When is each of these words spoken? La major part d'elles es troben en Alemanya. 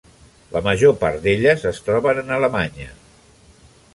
La 0.53 0.61
major 0.67 0.95
part 1.01 1.19
d'elles 1.25 1.67
es 1.73 1.83
troben 1.89 2.23
en 2.23 2.33
Alemanya. 2.39 2.89